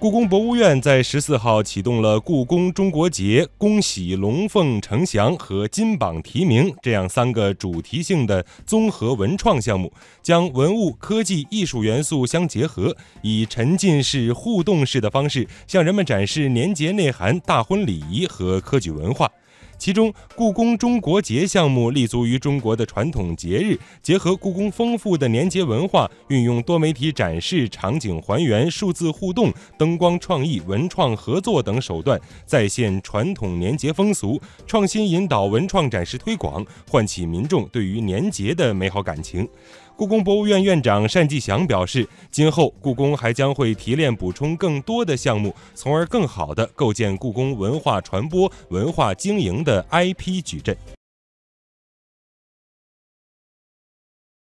[0.00, 9.92] 故宫博物院在十四号启动了“故宫中国节”“恭喜龙凤呈祥”和“金榜题名”这样三个主题性的综合文创项目，
[10.22, 19.28] 将文物、科技、艺术元素相结合，以沉浸式、互动式的方式向人们展示年节内涵、大婚礼仪和科举文化。
[19.78, 39.48] 其中，故宫中国节项目立足于中国的传统节日，结合故宫丰富的年节文化，运用多媒体展示、场景还原、数字互动、灯光创意、文创合作等手段，再现传统年节风俗，创新引导文创展示推广，唤起民众对于年节的美好感情。
[39.96, 50.74] 故宫博物院院长单霁翔表示，今后故宫还将会提炼补充更多的项目，从而更好地构建故宫文化传播、文化经营的 IP 矩阵。